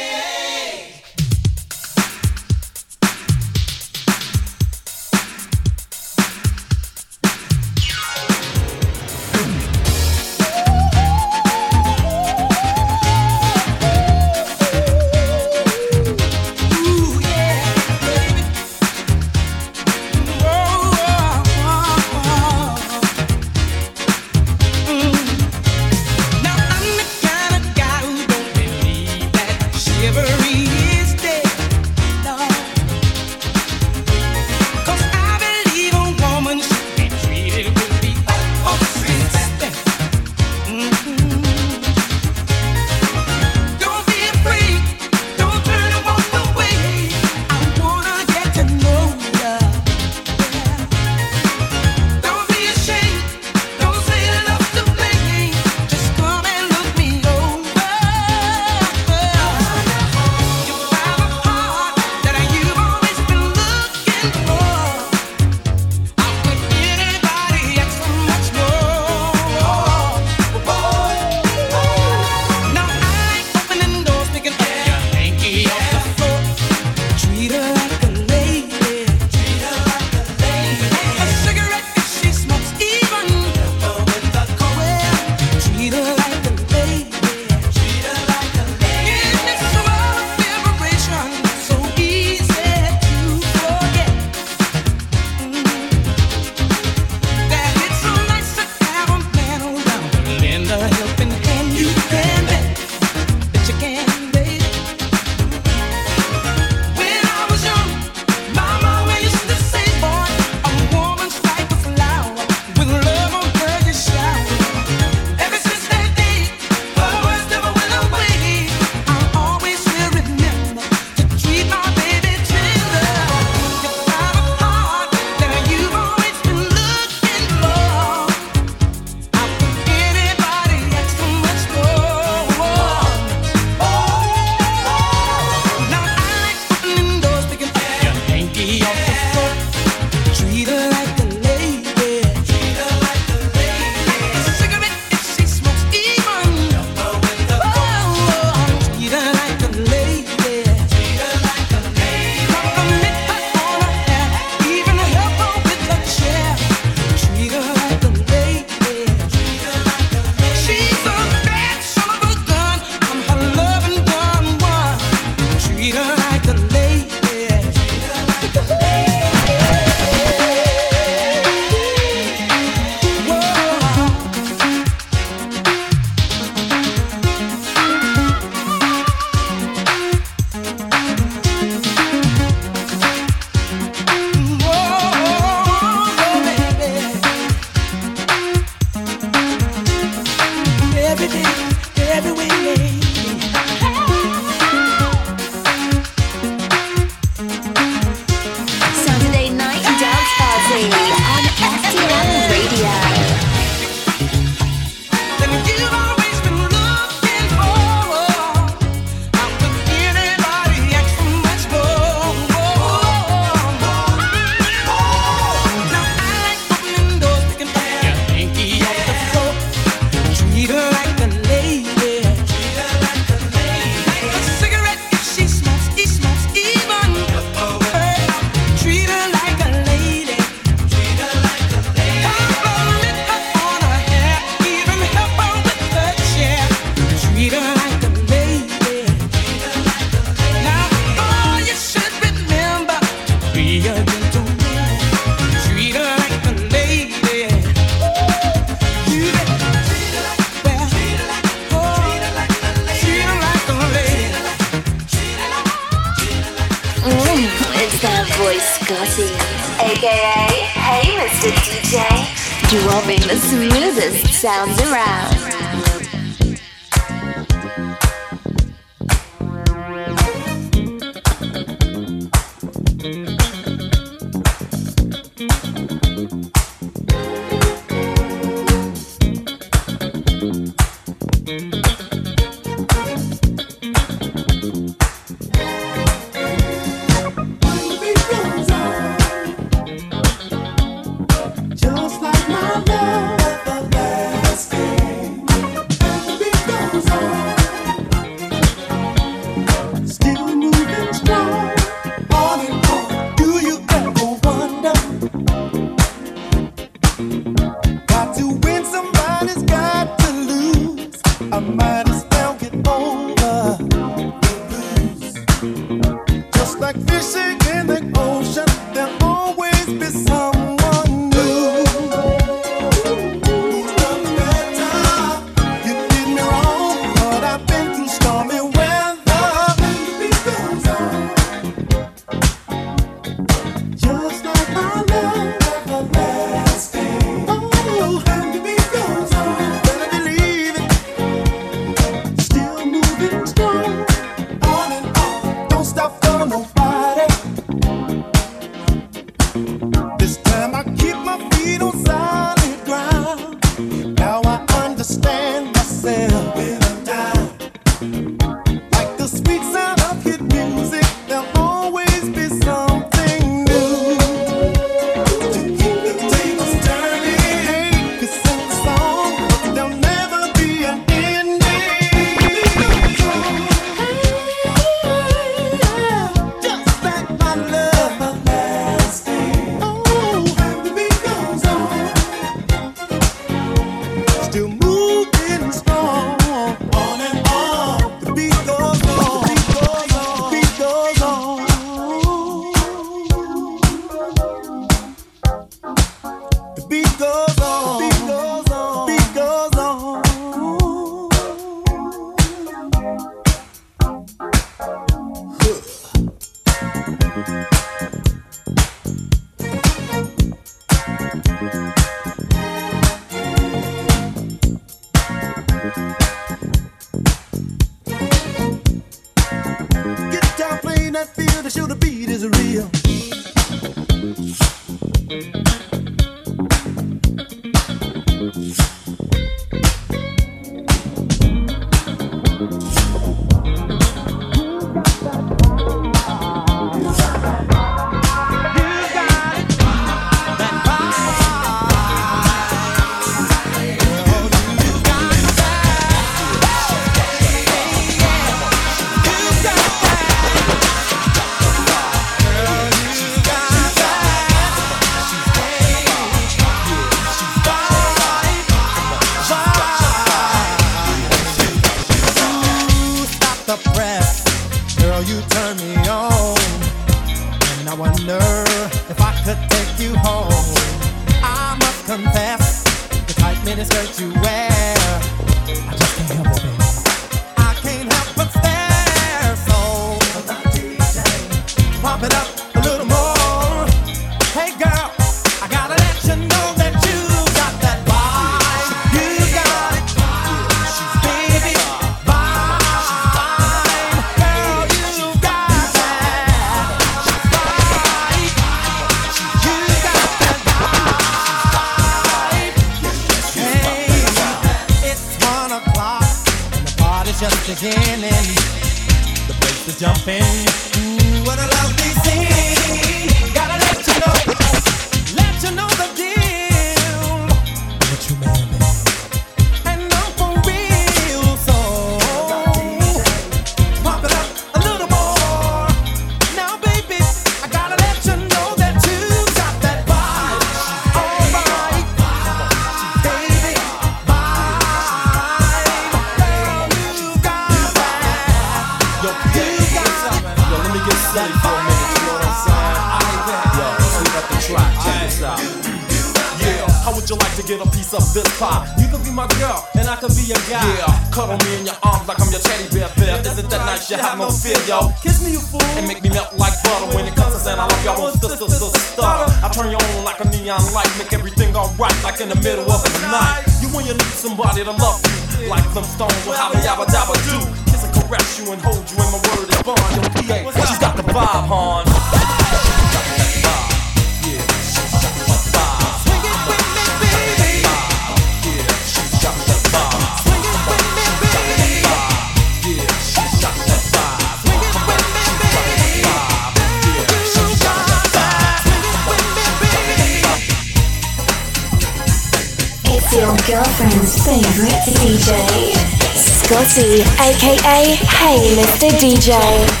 Hey 598.51 598.75
Mr. 598.75 599.07
DJ. 599.17 600.00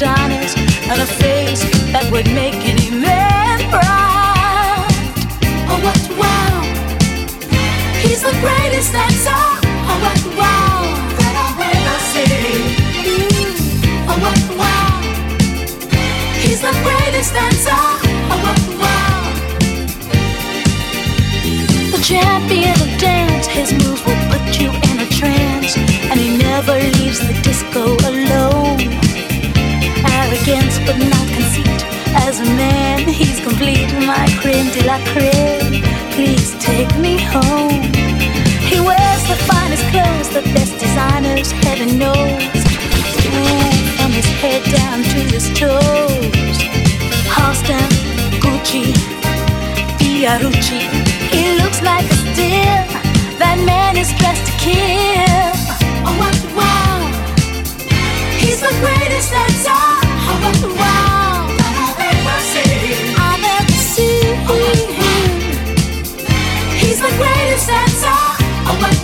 Adonis 0.00 0.56
and 0.88 0.98
a 1.02 1.04
face 1.04 1.60
that 1.92 2.08
would 2.10 2.24
make 2.32 2.56
any 2.64 2.88
man 2.88 3.60
proud. 3.68 4.88
Oh, 5.68 5.76
what 5.84 6.00
wow! 6.16 6.64
He's 8.00 8.24
the 8.24 8.32
greatest 8.40 8.96
dancer. 8.96 9.28
Oh, 9.28 10.00
what 10.00 10.20
wow! 10.40 10.88
That 11.20 11.36
I've 11.36 11.60
ever 11.76 11.98
seen. 12.16 12.80
Oh, 14.08 14.16
what 14.24 14.40
wow! 14.56 15.04
He's 16.40 16.64
the 16.64 16.72
greatest 16.80 17.36
dancer. 17.36 17.84
Oh, 18.32 18.40
what 18.40 18.56
wow! 18.80 19.36
The 21.92 22.00
champion 22.00 22.72
of 22.72 22.88
dance, 22.96 23.46
his 23.48 23.76
moves 23.76 24.00
will 24.08 24.16
put 24.32 24.48
you 24.56 24.72
in 24.88 24.96
a 25.04 25.08
trance, 25.12 25.76
and 25.76 26.18
he 26.18 26.38
never 26.38 26.72
leaves 26.96 27.20
the 27.20 27.36
disco 27.42 27.84
alone 28.08 28.29
arrogance 30.50 30.78
but 30.86 30.98
not 30.98 31.26
conceit. 31.34 31.80
As 32.26 32.40
a 32.40 32.44
man, 32.44 33.08
he's 33.08 33.40
complete, 33.40 33.92
my 34.06 34.26
creme 34.40 34.70
de 34.70 34.82
la 34.84 34.98
creme. 35.12 35.82
Please 36.12 36.56
take 36.58 36.90
me 36.98 37.18
home. 37.18 37.82
He 38.70 38.80
wears 38.80 39.22
the 39.28 39.38
finest 39.46 39.84
clothes, 39.92 40.28
the 40.30 40.42
best 40.54 40.78
designers, 40.78 41.50
heaven 41.66 41.98
knows. 41.98 42.42
Ooh, 43.30 43.72
from 43.96 44.10
his 44.12 44.26
head 44.42 44.62
down 44.78 45.02
to 45.12 45.20
his 45.34 45.46
toes. 45.58 46.56
Halston, 47.34 47.90
Gucci, 48.42 48.92
Fiorucci. 49.98 50.82
He 51.30 51.62
looks 51.62 51.80
like 51.82 52.06
a 52.10 52.18
steal. 52.32 52.82
That 53.38 53.58
man 53.64 53.96
is 53.96 54.12
dressed 54.18 54.46
to 54.46 54.54
kill. 54.58 55.50
Oh, 56.06 56.14
wow! 56.58 57.00
He's 58.38 58.60
the 58.60 58.74
greatest 58.82 59.30
that's 59.30 59.68
all. 59.68 59.89
He's 66.80 67.00
the 67.00 67.08
greatest 67.18 67.66
dancer. 67.66 68.18
Oh, 68.66 68.78
wow, 68.80 68.99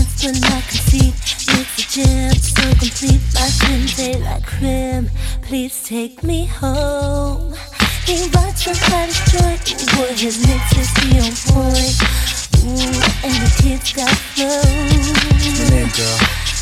disco 0.00 0.28
alone. 0.28 0.40
Arrogance 0.40 0.40
but 0.40 0.40
not 0.40 0.64
a 0.64 0.78
so 2.40 2.62
complete. 2.78 3.22
My 3.34 3.48
taste 3.60 4.20
like 4.22 4.46
cream. 4.46 5.10
Please 5.42 5.82
take 5.82 6.22
me 6.22 6.46
home. 6.46 7.54
He 8.06 8.28
writes 8.30 8.64
the 8.64 8.74
hottest 8.74 9.26
joint. 9.32 9.64
Be 9.66 10.02
point. 11.52 11.96
Ooh, 12.60 13.00
and 13.24 13.36
the 13.42 13.50
got 13.94 14.16
flow. 14.34 14.62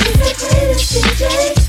He's 0.04 0.18
the 0.18 0.32
greatest 0.38 0.92
DJ. 0.92 1.63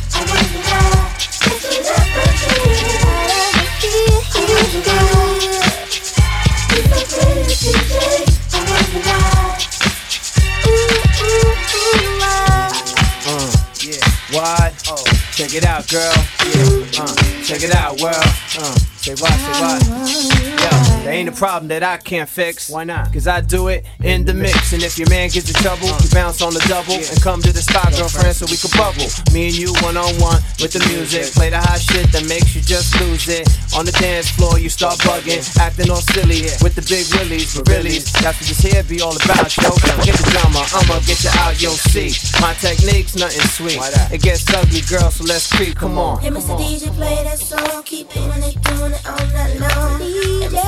Check 15.36 15.54
it 15.54 15.66
out, 15.66 15.88
girl. 15.90 16.14
Yeah, 16.48 17.04
uh, 17.04 17.16
check 17.44 17.62
it 17.62 17.76
out, 17.76 18.00
world. 18.02 18.16
Uh, 18.58 18.95
say 19.06 19.14
what, 19.22 19.38
say 19.38 19.54
what. 19.62 19.86
Yo, 19.86 21.04
there 21.06 21.14
ain't 21.14 21.30
a 21.30 21.32
problem 21.32 21.68
that 21.70 21.84
I 21.84 21.98
can't 21.98 22.28
fix. 22.28 22.70
Why 22.70 22.84
not? 22.86 23.14
Cause 23.14 23.28
I 23.28 23.42
do 23.42 23.68
it 23.68 23.86
in 24.02 24.26
the 24.26 24.34
mix. 24.34 24.74
And 24.74 24.82
if 24.82 24.98
your 24.98 25.10
man 25.10 25.30
gets 25.30 25.46
in 25.46 25.54
trouble, 25.62 25.86
you 25.86 26.10
bounce 26.10 26.42
on 26.42 26.54
the 26.58 26.64
double 26.66 26.98
and 26.98 27.22
come 27.22 27.42
to 27.46 27.54
the 27.54 27.62
spot, 27.62 27.94
girlfriend, 27.94 28.34
so 28.34 28.50
we 28.50 28.58
can 28.58 28.74
bubble. 28.74 29.06
Me 29.30 29.54
and 29.54 29.58
you 29.58 29.70
one 29.86 29.94
on 29.94 30.10
one 30.18 30.42
with 30.58 30.74
the 30.74 30.82
music. 30.90 31.30
Play 31.38 31.54
the 31.54 31.62
hot 31.62 31.78
shit 31.78 32.10
that 32.18 32.26
makes 32.26 32.58
you 32.58 32.66
just 32.66 32.98
lose 32.98 33.30
it. 33.30 33.46
On 33.78 33.86
the 33.86 33.94
dance 34.02 34.30
floor, 34.34 34.58
you 34.58 34.70
start 34.70 34.98
bugging, 35.06 35.46
acting 35.62 35.94
all 35.94 36.02
silly 36.02 36.50
with 36.66 36.74
the 36.74 36.86
big 36.90 37.06
willies. 37.14 37.54
But 37.54 37.70
really, 37.70 38.02
that's 38.26 38.42
what 38.42 38.50
this 38.50 38.66
here 38.66 38.82
be 38.90 39.06
all 39.06 39.14
about, 39.14 39.54
yo. 39.54 39.70
Get 40.02 40.18
the 40.18 40.26
drama, 40.34 40.66
I'ma 40.74 40.98
get 41.06 41.22
you 41.22 41.34
out, 41.46 41.54
yo. 41.62 41.70
See, 41.94 42.10
my 42.42 42.58
technique's 42.58 43.14
nothing 43.14 43.46
sweet. 43.54 43.78
It 44.10 44.26
gets 44.26 44.50
ugly, 44.50 44.82
girl, 44.90 45.14
so 45.14 45.30
let's 45.30 45.46
creep. 45.46 45.78
Come 45.78 46.02
on. 46.02 46.26
Hey, 46.26 46.34
Mr. 46.34 46.58
DJ, 46.58 46.90
play 46.98 47.22
that 47.22 47.38
song. 47.38 47.84
Keep 47.86 48.10
doing 48.10 48.42
it, 48.42 48.58
doing 48.66 48.95
it 48.96 49.08
all 49.08 49.28
night 49.34 49.60
long. 49.60 50.00
Hey, 50.00 50.14
DJ, 50.16 50.60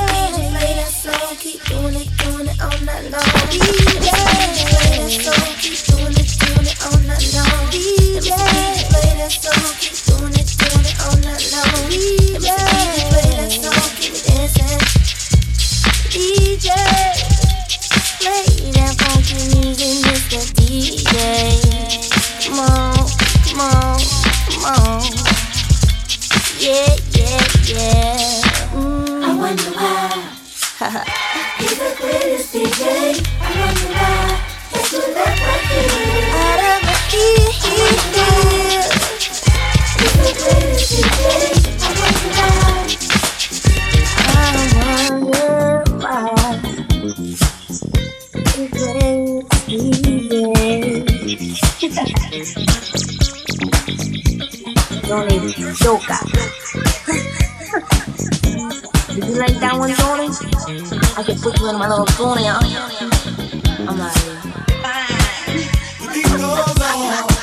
play 0.52 0.74
that 0.76 0.92
song. 0.92 1.36
Keep 1.38 1.64
doing 1.64 1.94
it, 1.96 2.08
doing 2.18 2.48
it 2.48 2.60
all 2.60 2.78
night 2.84 3.10
long. 3.10 3.24
DJ, 3.48 4.08
play 4.68 4.96
that 4.96 5.08
song. 5.08 5.54
Keep 5.58 5.80
doing 5.88 6.16
it, 6.16 6.28
doing 6.38 6.66
it 6.68 6.78
all 6.84 6.98
night 7.08 7.24
long. 7.34 7.64
DJ, 7.72 8.28
play 8.90 9.10
that 9.18 9.32
song. 9.32 9.72
Keep 9.80 9.96
doing 10.04 10.34
it, 10.36 10.48
doing 10.58 10.84
it 10.84 10.96
all 11.04 11.16
night 11.24 11.44
long. 11.52 11.88
DJ, 11.88 12.48
play 13.08 13.30
that 13.38 13.52
song. 13.52 13.88
Keep 13.96 14.14
it 14.14 14.24
dancing. 14.28 14.80
DJ, 16.12 16.68
play 18.20 18.44
that 18.76 18.92
funky 18.98 19.38
music, 19.56 19.94
Mr. 20.04 20.40
DJ. 20.58 21.16
Come 22.44 22.60
on, 22.60 22.94
come 23.46 23.60
on, 23.60 23.98
come 24.50 24.64
on. 24.64 25.17
Yeah, 26.68 26.84
yeah, 27.12 27.40
yeah. 27.64 28.76
Mm. 28.76 29.24
I 29.24 29.26
wonder 29.34 29.70
why. 29.72 30.12
He's 31.56 31.78
the 31.78 31.96
greatest 31.96 32.52
DJ. 32.52 33.24
I 33.40 33.56
wonder 33.58 33.88
why. 33.96 34.36
That's 34.70 34.92
what 34.92 35.08
that 35.14 35.32
right 35.48 35.64
here. 35.64 36.28
Out 36.36 36.60
of. 36.68 36.84
He's 39.96 40.12
the 40.12 40.32
greatest 40.44 40.92
DJ. 40.92 41.24
I 41.80 41.90
wonder 42.04 42.36
why. 42.36 42.84
I 44.28 45.08
wonder 45.08 45.48
why. 45.96 46.36
He's 47.24 47.40
the 48.42 48.68
greatest 49.40 49.64
DJ. 51.80 53.04
Johnny 55.08 55.38
Joker. 55.72 56.20
Did 59.08 59.24
you 59.24 59.34
like 59.36 59.56
that 59.58 59.74
one, 59.78 59.94
Johnny? 59.94 60.28
I 61.16 61.22
can 61.22 61.38
put 61.40 61.58
you 61.58 61.70
in 61.70 61.78
my 61.78 61.88
little 61.88 62.04
Johnny. 62.04 62.46
I'm 62.46 63.98
out 63.98 64.14
of 64.14 64.22
here. 67.32 67.37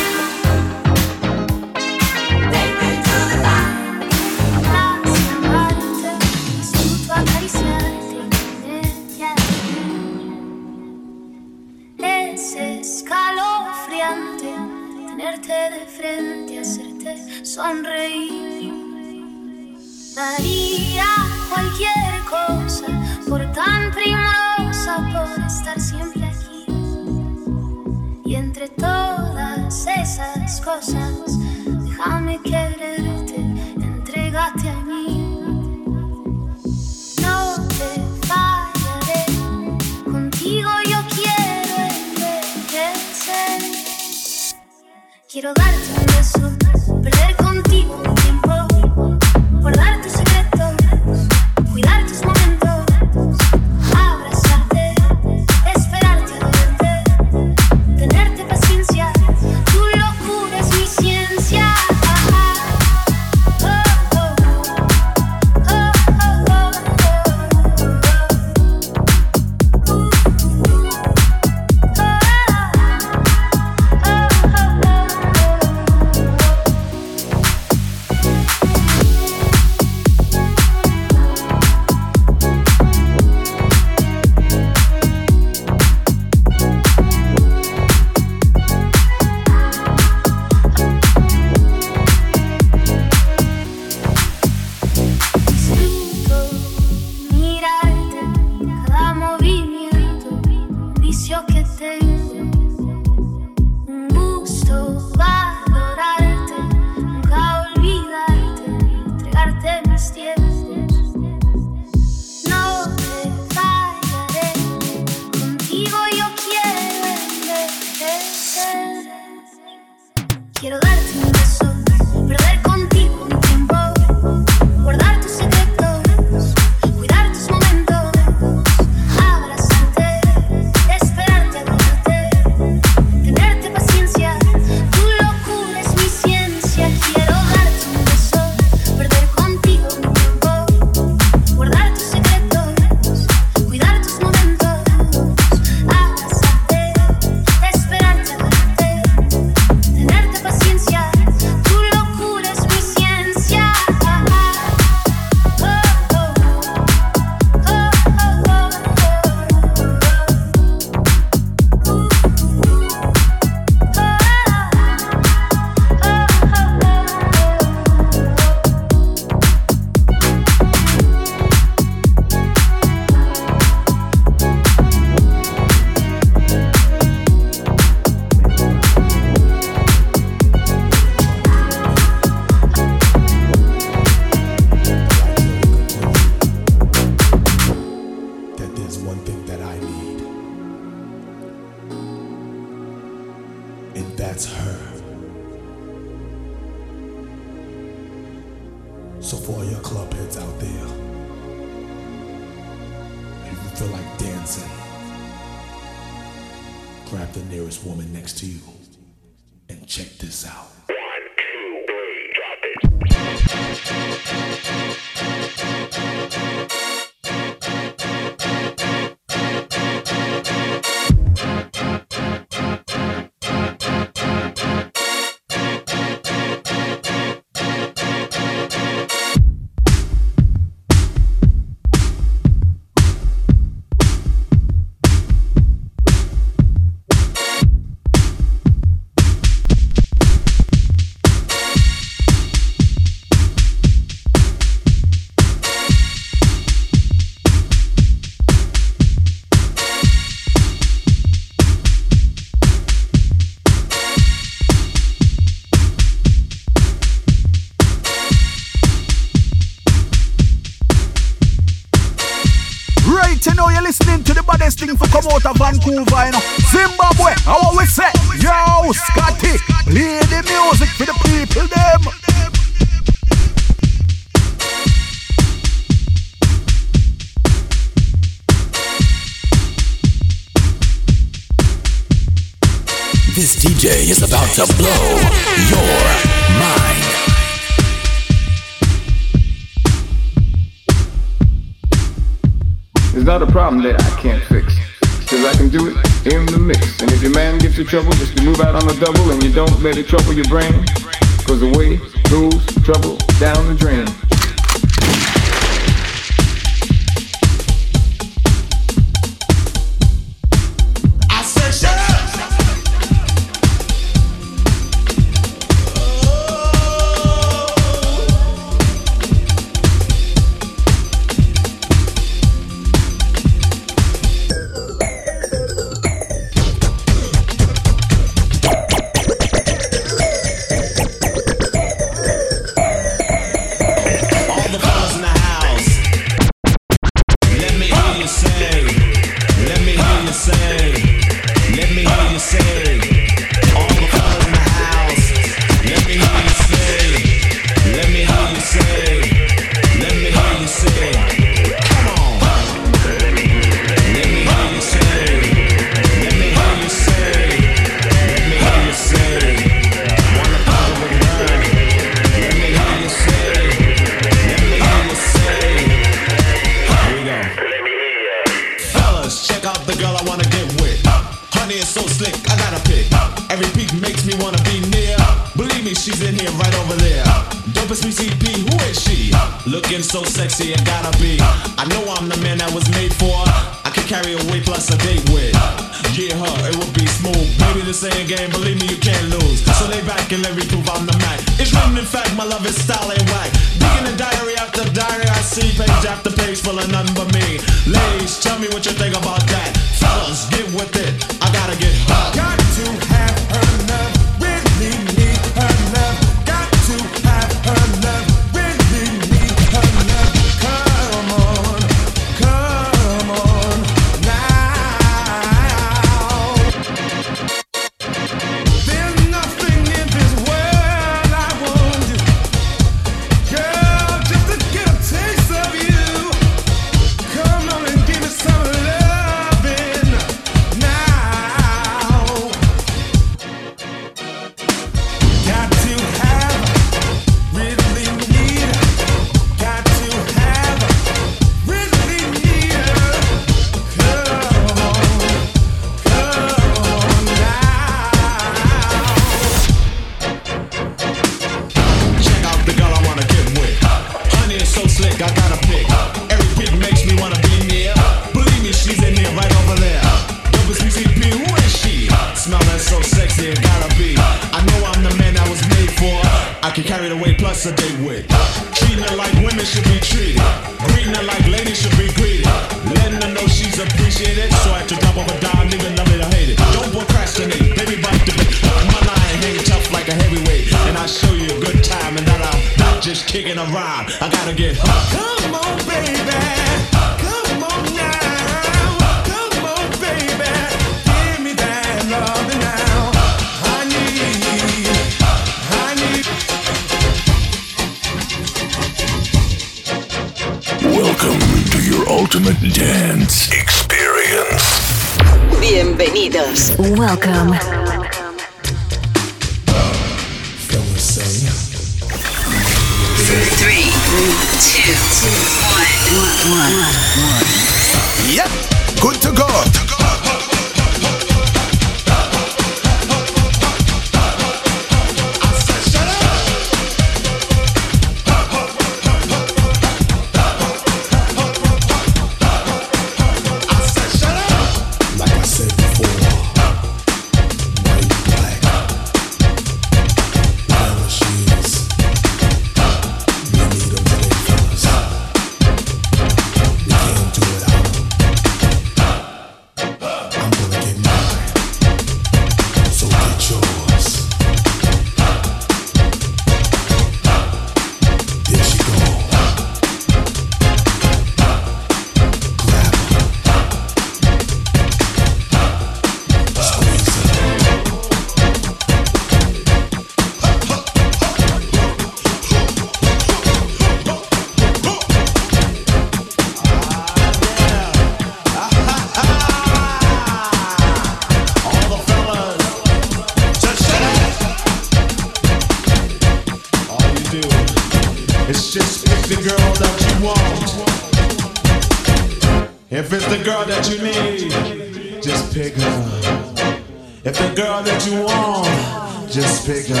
pick 599.65 599.91
up. 599.91 600.00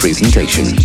presentation. 0.00 0.79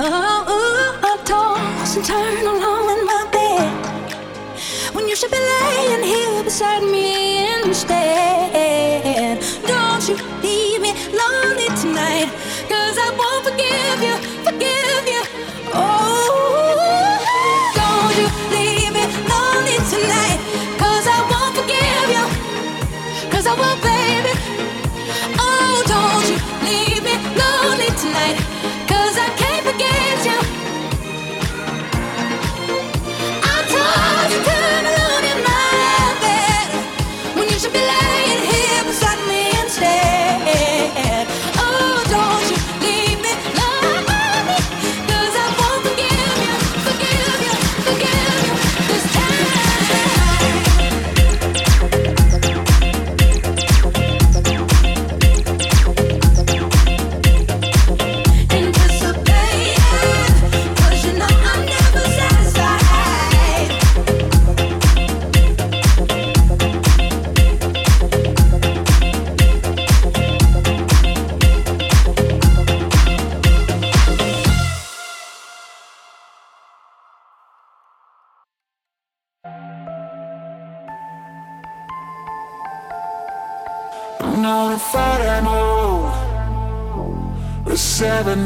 Uh-huh, 0.00 0.38
Should 5.18 5.32
be 5.32 5.36
laying 5.36 6.04
here 6.04 6.44
beside 6.44 6.84
me 6.84 7.44
instead. 7.64 9.42
Don't 9.66 10.08
you? 10.08 10.37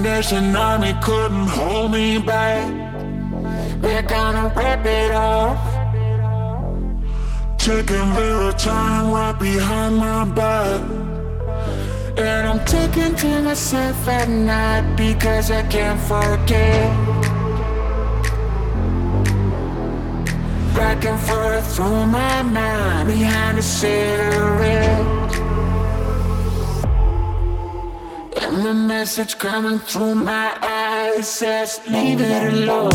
Salvation 0.03 0.57
Army 0.57 0.95
couldn't 1.01 1.47
hold 1.47 1.93
me 1.93 2.19
back. 2.19 2.69
We're 3.81 4.03
gonna 4.03 4.53
rip 4.57 4.85
it 4.85 5.13
off. 5.13 5.61
Taking 7.57 8.13
little 8.15 8.53
time 8.53 9.13
right 9.13 9.39
behind 9.39 9.99
my 9.99 10.25
back. 10.25 10.81
And 12.19 12.49
I'm 12.49 12.65
taking 12.65 13.15
to 13.15 13.43
myself 13.43 14.09
at 14.09 14.29
night 14.29 14.97
because 14.97 15.53
I 15.53 15.63
can't 15.69 16.01
forget. 16.01 16.91
Back 20.75 21.05
and 21.05 21.21
forth 21.21 21.77
through 21.77 22.07
my 22.07 22.43
mind 22.43 23.07
behind 23.07 23.57
a 23.57 23.63
cigarette. 23.63 25.22
The 28.63 28.75
message 28.75 29.39
coming 29.39 29.79
through 29.81 30.15
my 30.15 30.57
eyes 30.63 31.29
says, 31.29 31.81
leave 31.89 32.21
it 32.21 32.53
alone. 32.53 32.91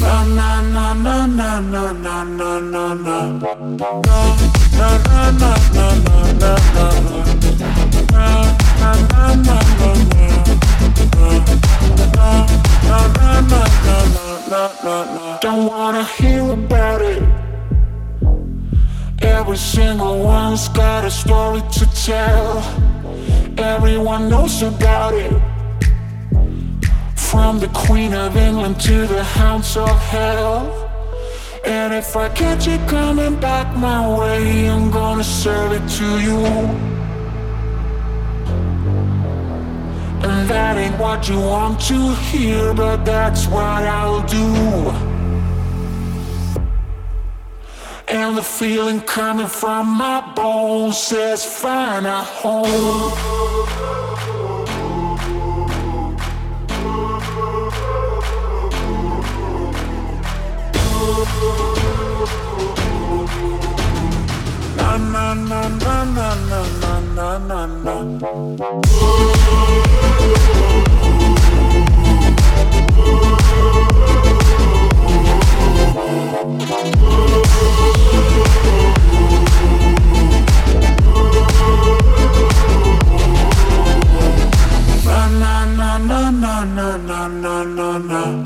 Na 0.00 0.24
na 0.24 0.60
na 0.62 0.94
na 0.94 1.22
na 1.22 2.22
na 2.22 2.58
na 2.60 2.88
na 3.00 3.24
na 3.26 3.54
na 6.44 7.29
don't 15.40 15.66
wanna 15.66 16.04
hear 16.04 16.52
about 16.52 17.00
it. 17.00 17.22
Every 19.22 19.56
single 19.56 20.22
one's 20.22 20.68
got 20.68 21.04
a 21.04 21.10
story 21.10 21.62
to 21.72 21.86
tell. 22.06 22.58
Everyone 23.58 24.28
knows 24.28 24.62
about 24.62 25.14
it. 25.14 25.32
From 27.16 27.58
the 27.58 27.68
Queen 27.68 28.12
of 28.14 28.36
England 28.36 28.80
to 28.80 29.06
the 29.06 29.24
Hounds 29.24 29.76
of 29.76 29.96
Hell. 30.14 30.90
And 31.64 31.92
if 31.94 32.16
I 32.16 32.28
catch 32.28 32.66
you 32.66 32.78
coming 32.86 33.36
back 33.40 33.76
my 33.76 34.00
way, 34.18 34.68
I'm 34.68 34.90
gonna 34.90 35.24
serve 35.24 35.72
it 35.72 35.86
to 35.98 36.08
you. 36.26 36.89
And 40.22 40.48
that 40.50 40.76
ain't 40.76 40.98
what 40.98 41.28
you 41.28 41.38
want 41.40 41.80
to 41.88 42.14
hear, 42.14 42.74
but 42.74 43.04
that's 43.04 43.46
what 43.46 43.82
I'll 43.98 44.22
do. 44.26 44.46
And 48.08 48.36
the 48.36 48.42
feeling 48.42 49.00
coming 49.00 49.46
from 49.46 49.86
my 49.86 50.20
bones 50.34 50.98
says, 50.98 51.44
find 51.44 52.06
a 52.06 52.22
home. 52.22 53.12
Na 64.76 65.34
na 65.34 65.68
na 65.68 66.04
na 66.04 66.34
na 66.50 67.38
na 67.38 67.38
na 67.38 67.66
na 67.66 69.39
na 76.40 76.48
na 86.96 87.28
na 87.28 87.58
na 87.98 88.40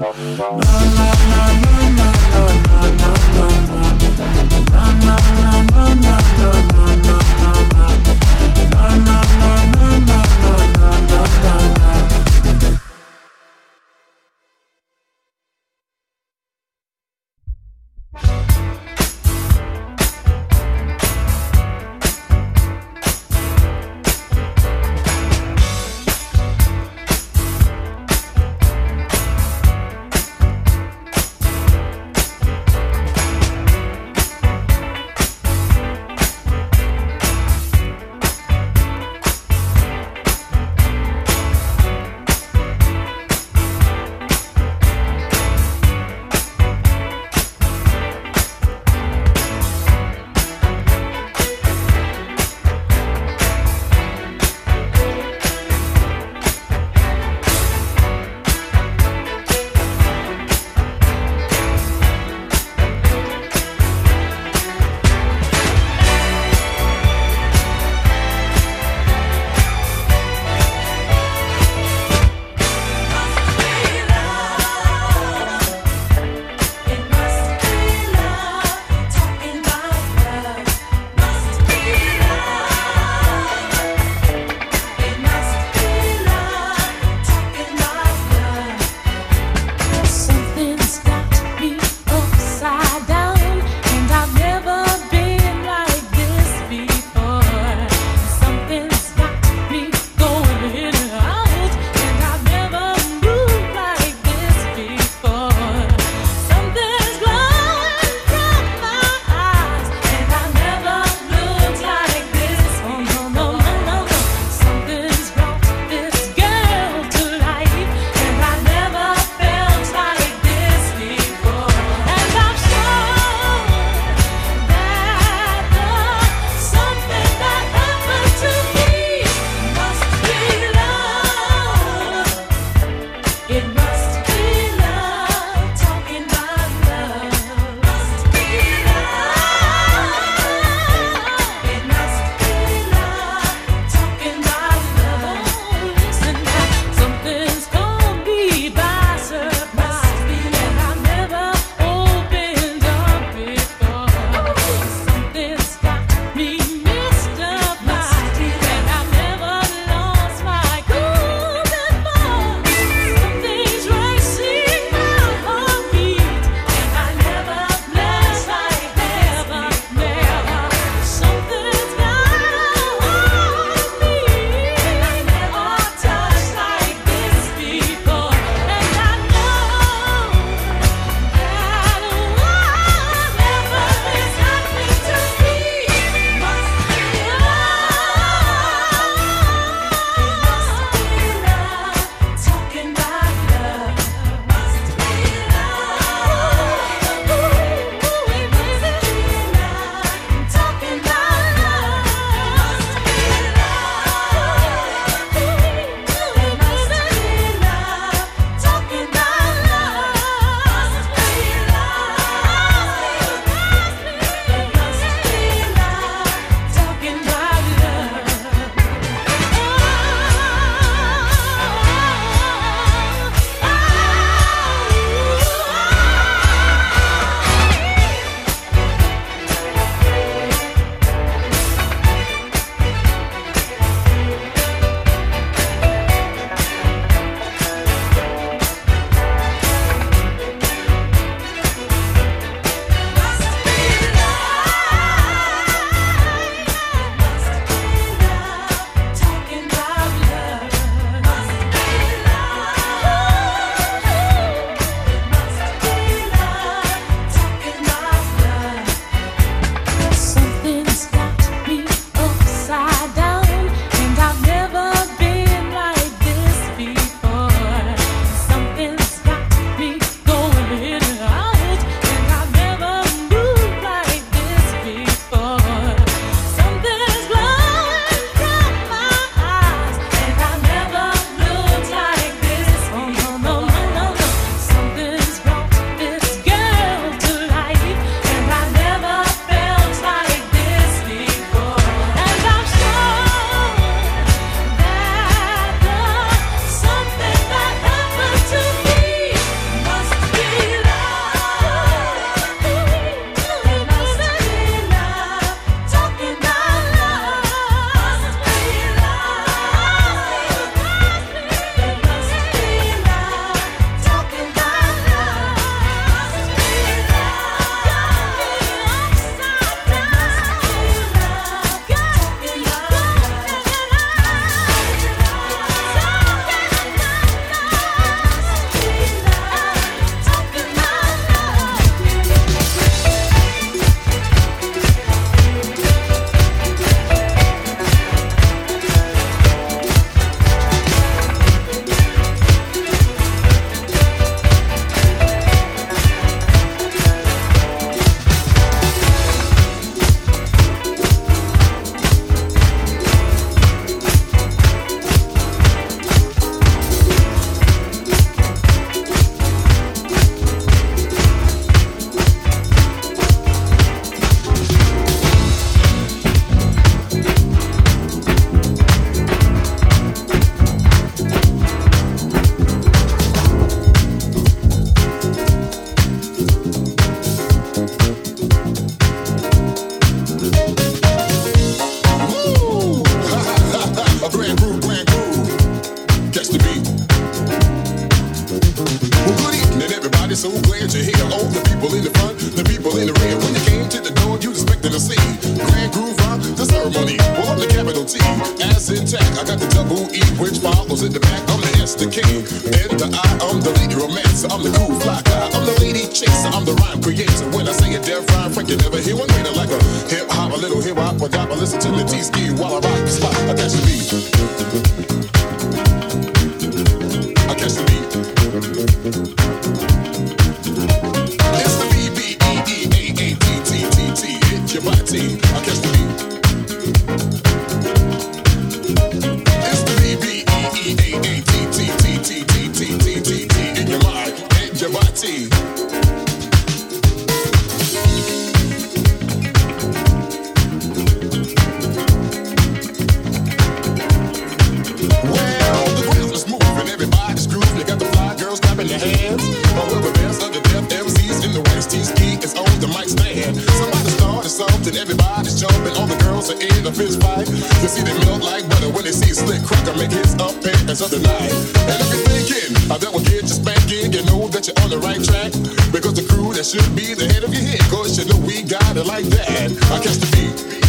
and 454.86 454.96
everybody's 454.96 455.60
jumping. 455.60 455.96
All 455.96 456.06
the 456.06 456.16
girls 456.24 456.50
are 456.50 456.60
in 456.60 456.86
a 456.86 456.92
fist 456.92 457.20
fight. 457.22 457.48
You 457.48 457.88
see 457.88 458.02
them 458.02 458.18
melt 458.26 458.42
like 458.42 458.68
butter 458.68 458.90
when 458.90 459.04
they 459.04 459.12
see 459.12 459.32
slick 459.32 459.62
cracker 459.64 459.96
make 459.96 460.12
his 460.12 460.34
up 460.36 460.54
appearance 460.56 461.00
of 461.00 461.10
the 461.10 461.20
night. 461.20 461.52
And 461.88 461.98
if 462.00 462.08
you're 462.12 462.26
thinking 462.28 462.70
how 462.88 462.98
that 462.98 463.12
will 463.12 463.24
get 463.24 463.42
you 463.42 463.48
spanking, 463.48 464.12
you 464.12 464.22
know 464.24 464.48
that 464.48 464.66
you're 464.66 464.78
on 464.84 464.90
the 464.90 464.98
right 464.98 465.22
track. 465.22 465.52
Because 465.92 466.14
the 466.14 466.26
crew 466.28 466.52
that 466.54 466.66
should 466.66 466.88
be 466.94 467.14
the 467.14 467.26
head 467.32 467.44
of 467.44 467.52
your 467.52 467.62
head, 467.62 467.80
cause 467.88 468.18
you 468.18 468.24
know 468.28 468.38
we 468.44 468.62
got 468.62 468.96
it 468.96 469.06
like 469.06 469.26
that. 469.26 469.72
I 469.90 469.96
catch 470.02 470.20
the 470.20 470.28
beat. 470.36 470.83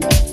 Bye. 0.00 0.29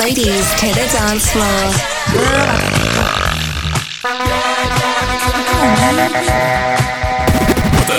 ladies 0.00 0.54
to 0.54 0.66
the 0.66 0.88
dance 0.92 1.30
floor. 1.30 1.44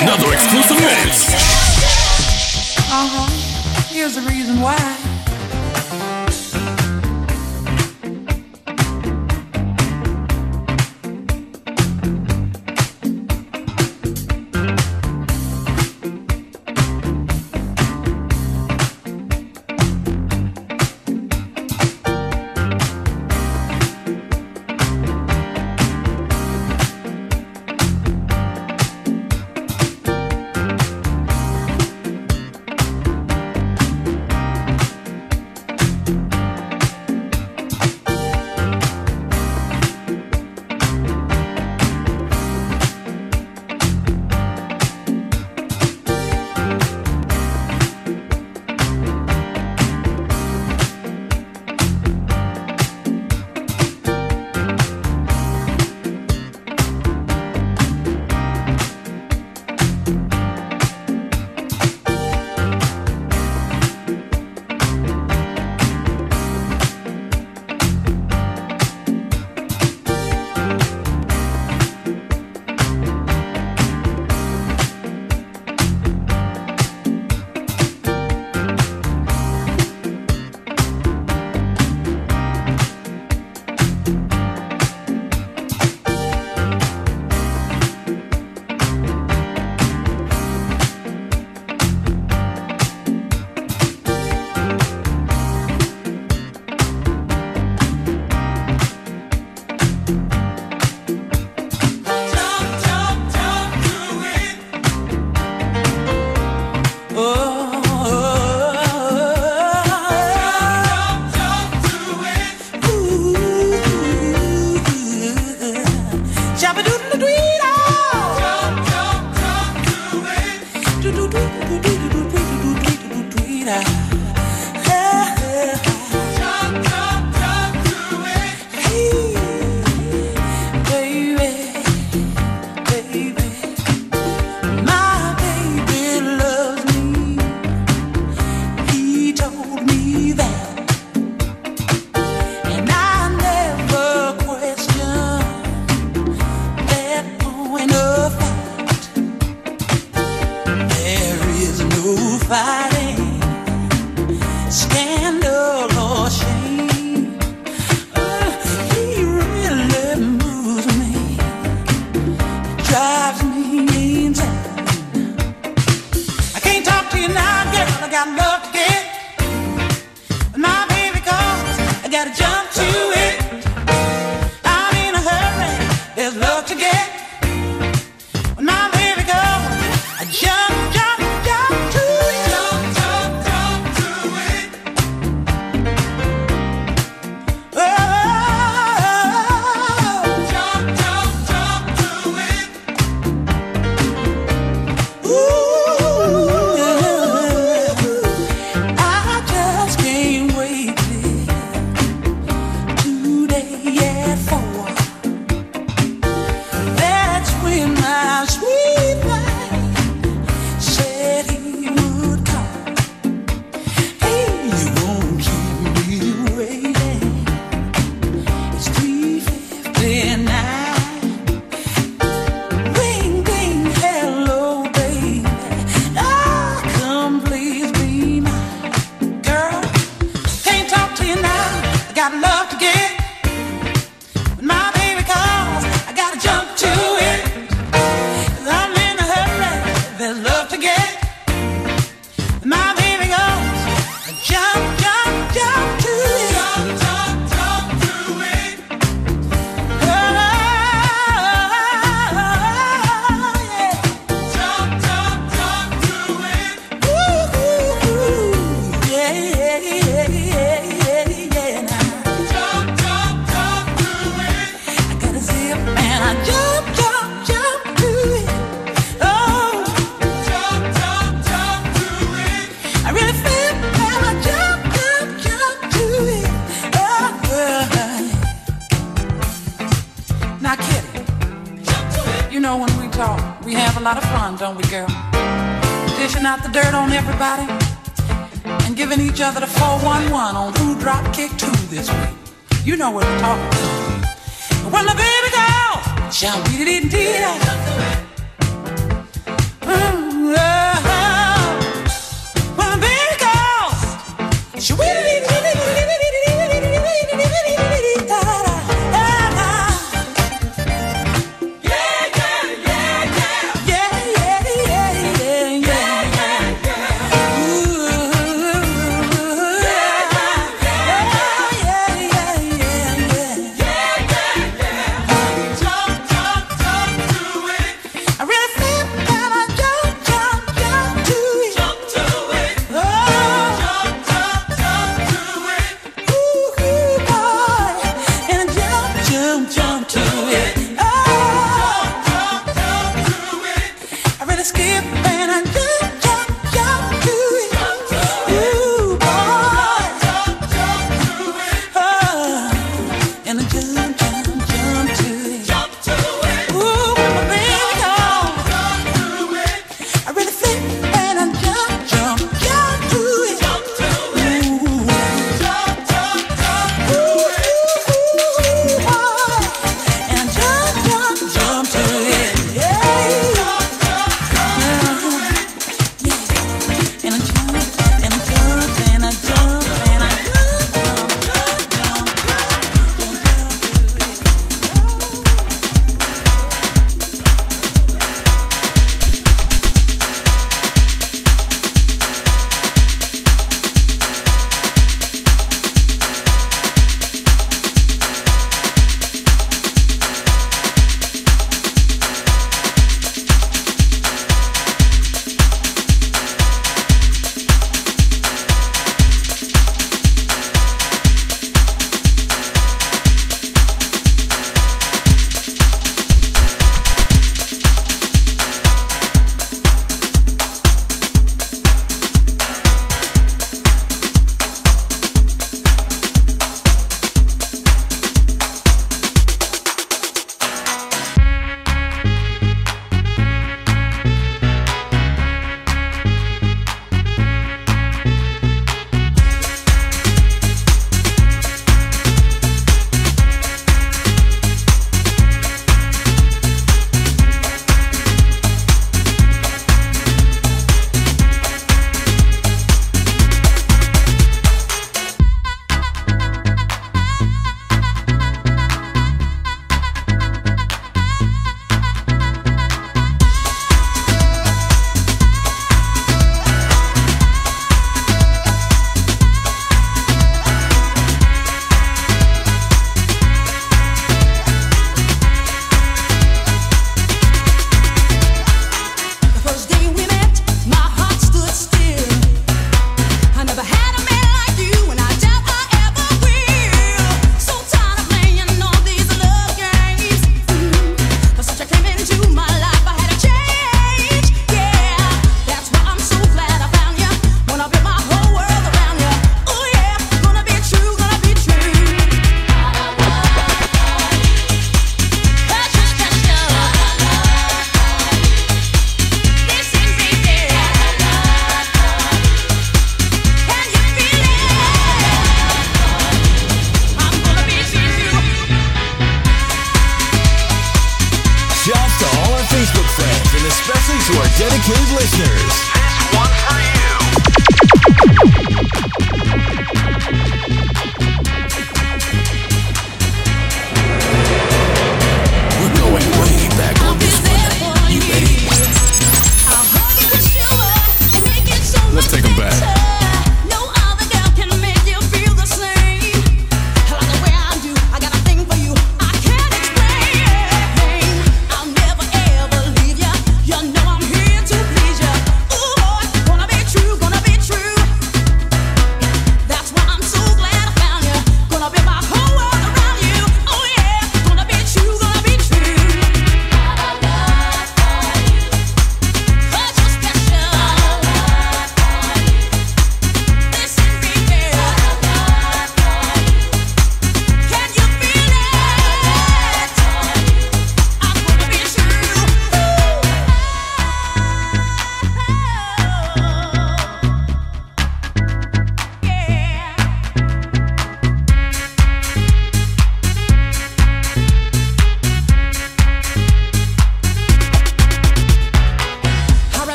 Another 0.00 0.32
exclusive 0.32 0.80
mix. 0.80 1.34
Uh 2.90 3.06
huh. 3.12 3.92
Here's 3.92 4.14
the 4.14 4.22
reason 4.22 4.62
why. 4.62 4.99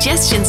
Suggestions, 0.00 0.39